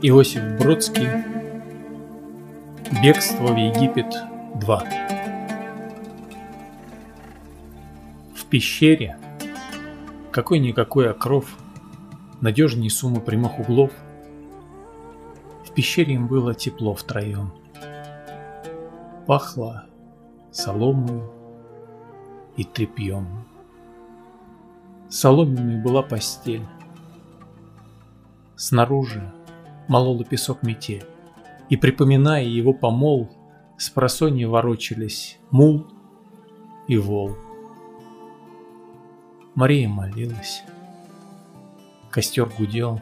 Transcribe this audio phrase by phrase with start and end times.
[0.00, 1.08] Иосиф Бродский
[3.02, 4.14] Бегство в Египет
[4.54, 4.84] 2
[8.36, 9.18] В пещере
[10.30, 11.52] какой-никакой окров,
[12.40, 13.90] надежнее суммы прямых углов.
[15.64, 17.50] В пещере им было тепло втроем.
[19.26, 19.86] Пахло
[20.52, 21.24] соломой
[22.56, 23.26] и тряпьем.
[25.08, 26.64] Соломенной была постель.
[28.54, 29.32] Снаружи
[29.88, 31.04] молола песок метель,
[31.68, 33.28] и, припоминая его помол,
[33.76, 35.86] с просонья ворочались мул
[36.86, 37.36] и вол.
[39.54, 40.62] Мария молилась.
[42.10, 43.00] Костер гудел.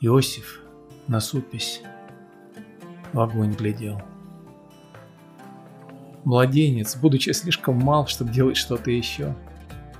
[0.00, 0.62] Иосиф,
[1.08, 1.82] насупясь,
[3.12, 4.00] в огонь глядел.
[6.24, 9.34] Младенец, будучи слишком мал, чтобы делать что-то еще,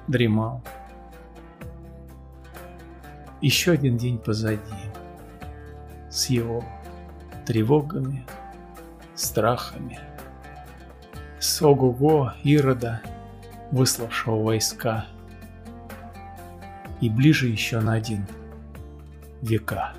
[0.06, 0.62] дремал.
[3.40, 4.87] Еще один день позади
[6.10, 6.64] с его
[7.46, 8.26] тревогами,
[9.14, 9.98] страхами.
[11.38, 13.00] С ого-го Ирода,
[13.70, 15.06] выславшего войска.
[17.00, 18.26] И ближе еще на один
[19.40, 19.92] века.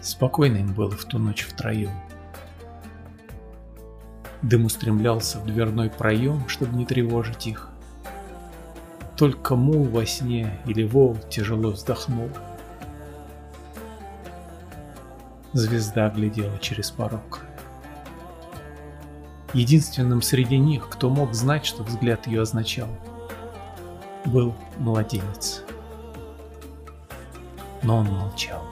[0.00, 1.90] Спокойно им было в ту ночь втроем.
[4.42, 7.68] Дым устремлялся в дверной проем, чтобы не тревожить их.
[9.16, 12.30] Только мул во сне или вол тяжело вздохнул.
[15.52, 17.40] Звезда глядела через порог.
[19.52, 22.88] Единственным среди них, кто мог знать, что взгляд ее означал,
[24.24, 25.64] был младенец.
[27.82, 28.62] Но он молчал.